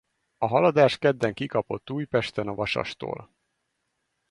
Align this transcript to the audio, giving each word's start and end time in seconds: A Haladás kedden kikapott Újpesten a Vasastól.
A 0.37 0.45
Haladás 0.47 0.97
kedden 0.97 1.33
kikapott 1.33 1.89
Újpesten 1.89 2.47
a 2.47 2.53
Vasastól. 2.55 3.33